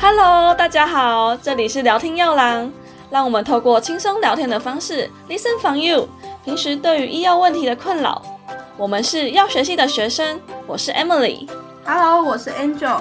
[0.00, 2.70] Hello，大家好，这里是聊天药郎，
[3.10, 6.08] 让我们透过轻松聊天的方式，listen from you。
[6.44, 8.20] 平时对于医药问题的困扰，
[8.76, 11.48] 我们是药学系的学生，我是 Emily。
[11.84, 13.00] Hello，我是 Angel。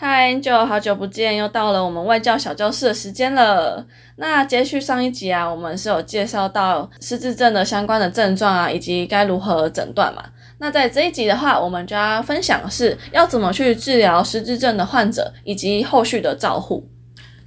[0.00, 3.84] 嗨，Angel，好久不见，又到了我们外教小教室的时间了。
[4.14, 10.22] 那接续上一集啊，我们是有介绍到失智症的相关的症状啊，以及该如何诊断嘛。
[10.58, 16.88] 那在这一集的话，我们就要分享是要怎么去治疗失智症的患者，以及后续的照护。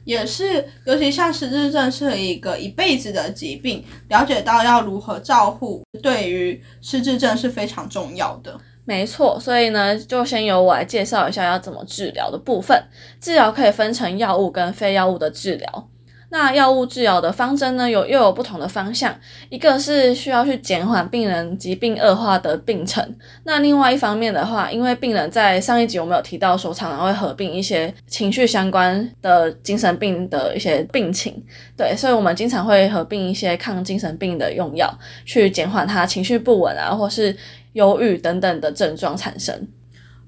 [0.04, 8.60] 也是，尤其像失智症是一个一辈子的疾病，了解到要如何照护，对于失智症是非常重要的。
[8.86, 12.84] 没错，所以呢，就先由我来介绍一下要怎么治疗的部分。
[13.20, 15.88] 治疗可以分成药物跟非药物的治疗。
[16.34, 19.14] 那药物治疗的方针呢，有又有不同的方向，
[19.50, 23.06] 一个是需要去减缓病人疾病恶化的病程。
[23.44, 31.36] 那另外一方面的话，因为病人在上一集我们有提到说，常常会合并一些情绪相关的精神病的一些病情，
[31.76, 34.90] 对，所以我们经常会合并一些抗精神病的用药，
[35.26, 37.36] 去减缓他情绪不稳啊，或是
[37.74, 39.68] 忧郁等等的症状产生。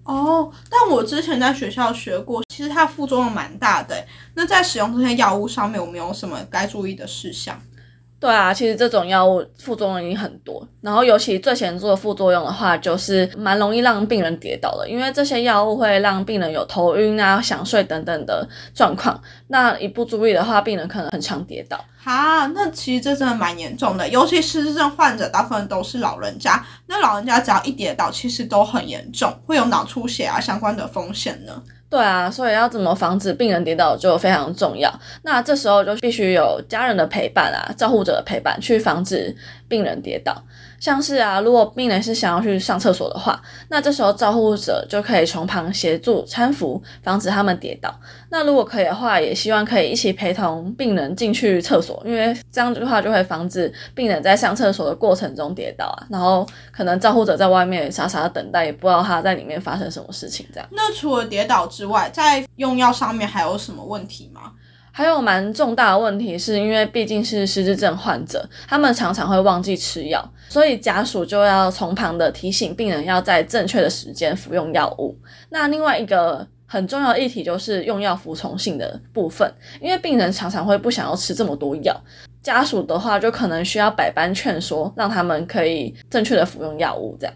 [0.03, 4.05] 哦，但我之前在学校学过，其实它副作用蛮大的。
[4.36, 7.58] 那在使用这些药物上面，有没有什么该注意的事项？
[8.23, 19.21] 对啊，其实这种药物副作用已经很多，然后尤其最显著的副作用的话，就是蛮容易让病人跌倒的，因为这些药物会让病人有头晕啊、想睡等等的状况。
[19.47, 21.77] 那一不注意的话，病人可能很常跌倒。
[22.02, 31.61] 哈，那其实这真的蛮严重的，尤其失智症患者大部分都是老人家，那老人家只要一跌倒，其实都很严重，会有脑出血啊相关的风险呢。
[31.94, 34.91] 对啊，所以要怎么防止病人跌倒就非常重要。
[35.22, 39.36] 那这时候就必须有家人的陪伴啊，照护者的陪伴，去防止
[39.67, 40.36] 病人跌倒。
[40.84, 47.89] 像是啊，如果病人是想要去上厕所的话，那这时候照护者就可以从旁协助搀扶，防止他们跌倒。
[48.30, 56.05] 那如果可以的话，也希望可以一起陪同病人进去厕所，因为这样的话就会防止病人在上厕所的过程中跌倒啊。
[56.10, 60.45] 然后可能照护者在外面傻傻的等待，也不知道他在里面发生什么事情。
[60.54, 60.67] 这样。
[60.73, 64.52] 那除了跌倒之外，在用药上面还有什么问题吗？
[64.95, 75.17] 还有蛮重大的问题，是因为毕竟是失智症患者，他们常常会忘记吃药，所以家属就要从旁的提醒病人要在正确的时间服用药物。
[75.49, 81.99] 那另外一个很重要的议题就是用药服从性的部分，因为病人常常会不想要吃这么多药，
[82.43, 87.17] 家属的话就可能需要百般劝说，让他们可以正确的服用药物。
[87.20, 87.36] 这样。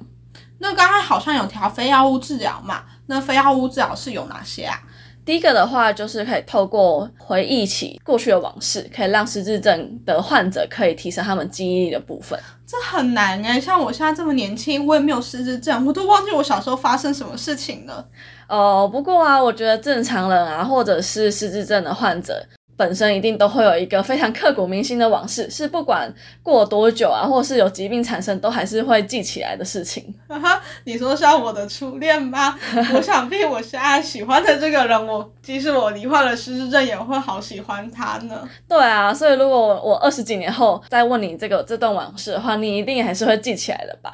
[0.59, 2.83] 那刚刚好像有条非药物治疗嘛？
[3.07, 4.79] 那非药物治疗是有哪些啊？
[5.27, 12.39] 第一个的话，就是可以透过回忆起过去的往事，可以让失智症的患者可以提升他们记忆力的部分。
[12.65, 18.07] 这很难哎，像我现在这么年轻，我也没有失智症，我都忘记我小时候发生什么事情了。
[18.47, 22.41] 呃，不过啊，我觉得正常人啊，或者是失智症的患者。
[22.77, 30.13] 本身一定都会有一个非常刻骨铭心的往事，是不管过多久啊，或是有疾病产生，都还是会记起来的事情。
[30.29, 32.57] 哈哈，你说像我的初恋吗？
[32.93, 38.47] 我想必我现在喜欢的这个人，我即使我罹患了失智症，也会好喜欢他呢。
[38.67, 44.13] 对啊，所以如果我二十几年后再问你这个这段往事的话，你一定还是会记起来的吧？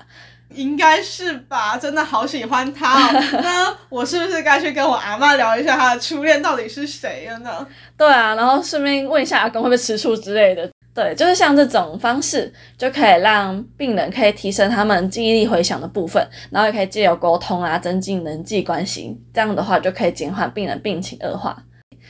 [0.54, 3.24] 应该是吧，真的好喜欢他哦。
[3.42, 7.68] 那我是不是该去跟我阿妈聊一下他的初恋到底是谁了呢？
[7.98, 10.70] 对啊，然后顺便问一下阿公会不会吃醋之类的。
[10.96, 19.20] 对，就是像这种方式，就可以让病人可以提升他们记忆力回想的部分，然后也可以借由沟通啊，增进人际关系。
[19.34, 21.58] 这样的话，就可以减缓病人病情恶化。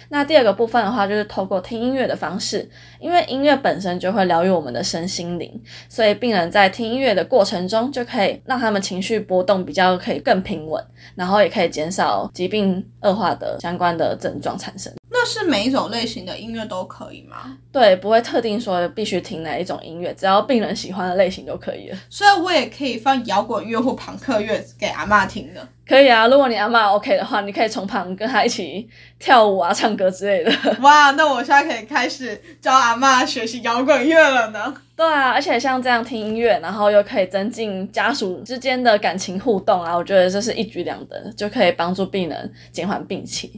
[0.09, 2.69] 那第二个部分的话，就是透过听音乐的方式，
[2.99, 10.83] 因为音乐本身就会疗愈我们的身心灵，所以病人在听音乐的过程中，就可以让他们情绪波动比较可以更平稳，
[11.15, 14.93] 然后也可以减少疾病恶化的相关的症状产生。
[15.23, 17.57] 那是每一种类型的音乐都可以吗？
[17.71, 21.97] 对，不会特定说必须听哪一种音乐，只要病人喜欢的类型就可以了。
[22.09, 25.65] 所以我也可以放摇滚乐或朋克乐给阿妈听的。
[25.87, 28.85] 可以啊，如果你阿妈 OK 的话，你可以从旁跟他一起
[29.17, 30.51] 跳舞啊、唱歌之类的。
[30.83, 34.75] 哇，那我现在可以开始教阿妈学习摇滚乐了呢。
[34.93, 43.49] 对啊，而且像这样听音乐，然后又可以增进家属之间的感情互动啊，我觉得这是一举两得，就可以帮助病人减缓病情。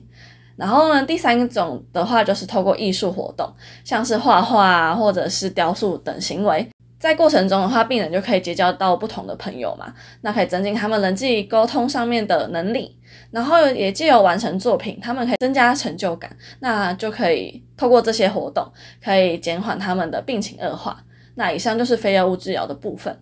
[0.55, 3.51] 然后呢，第三种的话就是透过艺术活动，
[3.83, 6.67] 像是画画，或者是雕塑等行为，
[6.99, 12.97] 在过程中的话，病人就可以结交到不同的朋友嘛，那可以增进他们人际沟通上面的能力，
[13.31, 18.65] 然后也借由完成作品，他们可以增加成就感，那就可以透过这些活动，
[19.03, 21.03] 可以减缓他们的病情恶化。
[21.35, 23.21] 那以上就是非药物治疗的部分。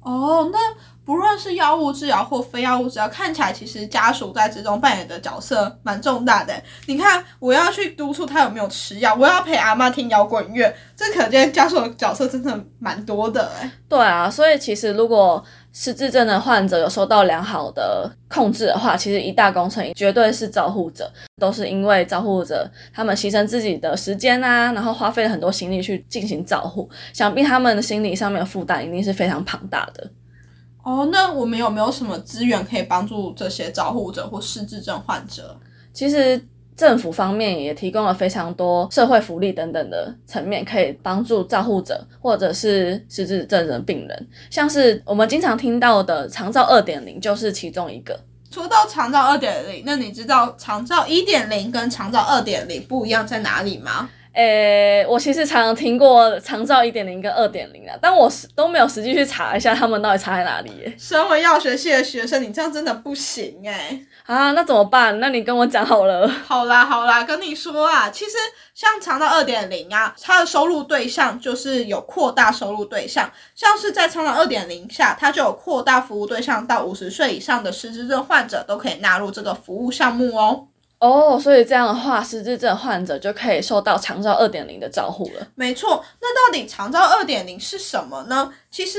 [0.00, 0.58] 哦，那
[1.08, 6.52] 不论是药物治疗或非药物治疗，看起来其实家属在之中扮演的角色蛮重大的。
[6.84, 13.72] 你看，我要去督促他有没有吃药，我要陪阿妈听摇滚乐，这可见家属的角色真的蛮多的哎。
[13.88, 21.10] 对啊，所以其实如果失智症的患者有受到良好的控制的话，其实一大工程绝对是照护者，
[21.40, 30.06] 都是因为照护者他们牺牲自己的时间啊，然后花费了很多心力去进行照护，想必他们的心理上面的负担一定是非常庞大的。
[30.88, 35.54] 哦，那我们有没有什么资源可以帮助这些照护者或失智症患者？
[35.92, 36.42] 其实。
[36.78, 48.16] 政府方面也提供了非常多社会福利等等的层面，可以帮助照护者或者是失智症的病人，像是我们经常听到的长照二点零就是其中一个。
[48.48, 54.08] 说到长照二点零，那你知道长照一点零跟长照二点零不一样在哪里吗？
[54.38, 60.94] 诶，我其实常常听过长照一点零跟二点零啊，但我都没有实际去查一下他们到底差在哪里。
[60.96, 64.06] 身为药学系的学生，你这样真的不行诶。
[64.26, 65.18] 啊，那怎么办？
[65.18, 66.28] 那你跟我讲好了。
[66.46, 68.36] 好啦好啦，跟你说啊，其实
[68.74, 80.68] 像长照二点零啊，它的收入对象就是有扩大收入对象，像是在长照二点零下，它就有扩大服务对象到五十岁以上的失智症患者都可以纳入这个服务项目哦。
[81.00, 85.46] 哦，所以这样的话，失智症患者就可以受到长照二点零的照护了。
[85.54, 88.52] 没错，那到底长照二点零是什么呢？
[88.68, 88.98] 其实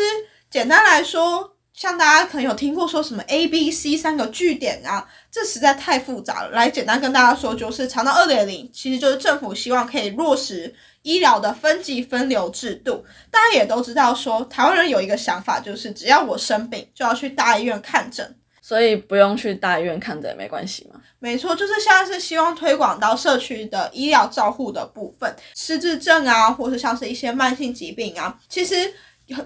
[0.50, 6.52] 简单来说，像大家可能有听过说什么 A、B、C 三个据点啊，这实在太复杂了。
[6.52, 13.04] 来简单跟大家说，就是长照二点零其实就是政府希望可以落实医疗的分级分流制度。
[13.30, 18.38] 大家也都知道说，台湾人有一个想法，就是只要我生病就要去大医院看诊。
[18.70, 21.02] 所以不用去大医院看诊也没关系嘛？
[21.18, 28.94] 没错，就是现在是希望推广到社区的医疗照护的部分，失智症啊，或是像是一些慢性疾病啊，其实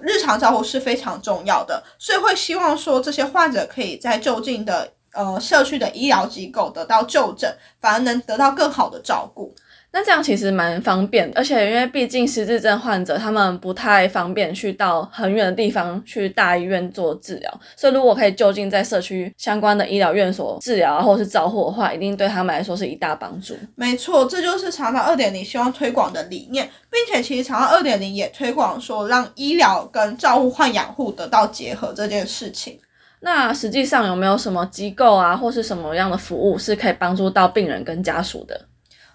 [0.02, 7.50] 日常照护是非常重要的，所以会希望说这些患者可以在就近的呃社区的医疗机构得到就诊，
[7.80, 9.54] 反而能得到更好的照顾。
[9.96, 23.54] 那这样其实蛮方便，而且因为毕竟失智症患者他们不太方便去到很远的地方去大医院做治疗，所以如果可以就近在社区相关的医疗院所治疗啊，或是照护的话，一定对他们来说是一大帮助。
[23.76, 32.76] 没错，这就是长照二点零希望推广的理念，并且其实长照二点零也推广说让医疗跟照护换养护得到结合这件事情。
[33.20, 38.60] 那实际上有没有什么机构啊，或是什么样的服务是可以帮助到病人跟家属的？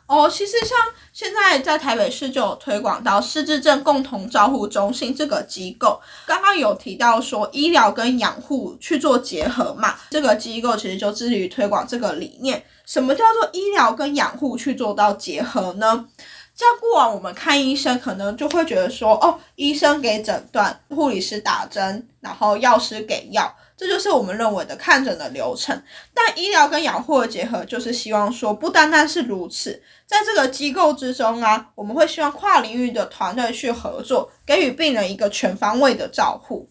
[0.09, 0.75] 哦，其实像
[1.13, 12.63] 现在在台北市就有推广到失智症共同照护中心这个机构，刚刚有提到说医疗跟养护去做结合嘛，这个机构其实就致力于推广这个理念。
[12.88, 16.07] 什么叫做医疗跟养护去做到结合呢？
[16.59, 23.50] 像过往我们看医生，可能就会觉得说，哦，医生给诊断，护理师打针，然后药师给药。
[23.77, 25.81] 这就是我们认为的看诊的流程，
[26.13, 36.69] 但医疗跟养护的结合，就是希望说不单单是如此，在这个机构之中啊，我们会希望跨领域的团队去合作，给予病人一个全方位的照护。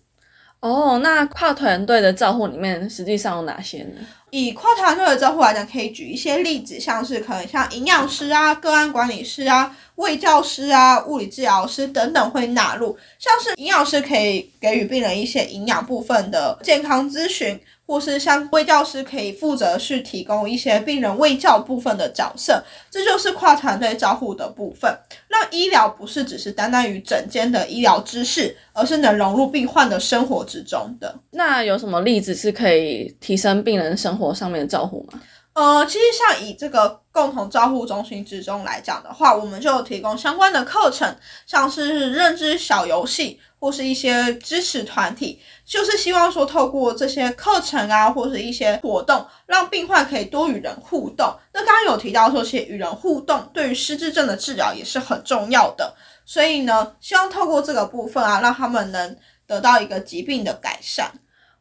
[0.61, 4.01] 哦，那跨团队的照护里面，实际上有哪些呢？
[4.31, 12.97] 以跨团队的招呼来讲，可以举一些例子，像是可能像营养师啊、个案管理师啊、卫教师啊、物理治疗师等等会纳入。
[13.19, 17.59] 像是营养师可以给予病人一些营养部分的健康咨询。
[17.89, 24.95] 或是像卫教师可以负责去提供一些病人卫教部分的角色，这就是跨团队照护的部分，
[25.27, 31.19] 让医疗不是只是单单于整间的医疗知识，而是能融入病患的生活之中的。
[31.31, 35.19] 那有什么例子是可以提升病人生活上面的照护吗？
[35.55, 41.13] 呃，其实像以这个共同照护中心之中来讲的话，我们就有提供相关的课程，
[41.47, 51.37] 像是认知小游戏或是一些支持团体，就是希望说透过这些课程啊，或是一些活动，让病患可以多与人互动。
[51.53, 61.13] 那刚刚有提到说，其实与人互动对于失智症的治疗也是很重要的，所以呢，希望透过这个部分啊，让他们能得到一个疾病的改善。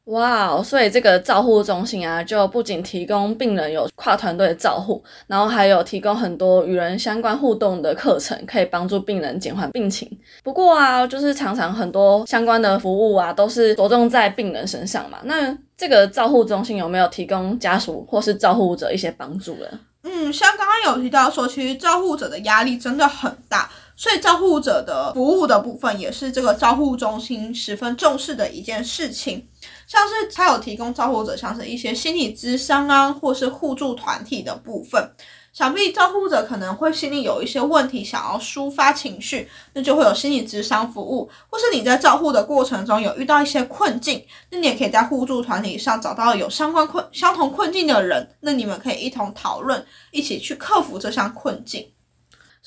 [0.07, 10.09] 哇哦，所以这个照护中心啊，就不仅提供病人有跨团队照护，然后还有提供很多与人相关互动的课程，可以帮助病人减缓病情。
[10.43, 15.17] 不过啊，就是常常很多相关的服务啊，都是着重在病人身上嘛。
[15.23, 19.67] 那这个照护中心有没有提供家属或是照护者一些帮助呢？
[20.03, 29.47] 嗯，像刚刚有提到说，其实照护者的压力真的很大，所以照护者的服务的部分也是这个照护中心十分重视的一件事情。
[29.87, 35.11] 像是他有提供照护者，像是一些心理咨商啊，或是互助团体的部分。
[35.51, 51.89] 想必照护者可能会心里有一些问题，想要抒发情绪，那就会有心理咨商服务，或是你在照护的过程中有遇到一些困境，那你也可以在互助团体上找到有相关困相同困境的人，那你们可以一同讨论，一起去克服这项困境。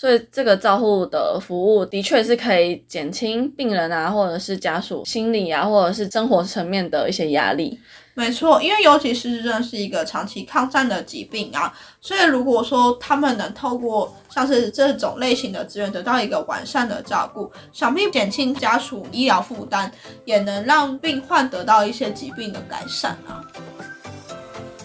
[0.01, 7.79] 所以这个照护的服务的确是可以减轻病人啊，或者是家属心理啊，或者是生活层面的一些压力。
[8.15, 19.91] 没错，因为尤其是这是一个长期抗战的疾病啊，所以如果说他们能透过像是这种类型的资源得到一个完善的照顾，想必减轻家属医疗负担，
[20.25, 23.45] 也能让病患得到一些疾病的改善啊。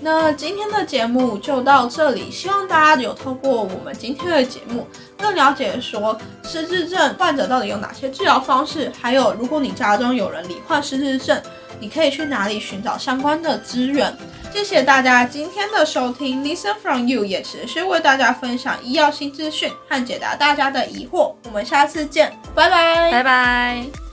[0.01, 4.86] 那今天的节目就到这里，希望大家有透过我们今天的节目，
[5.17, 11.41] 更了解说失智症患者到底有哪些治疗方式，还有如果你家中有人罹患失智症，
[11.79, 14.15] 你可以去哪里寻找相关的资源。
[14.53, 24.04] 谢谢大家今天的收听，Listen from you 也持续为大家分享医药新资讯和解答大家的疑惑，我们下次见，拜拜，拜拜。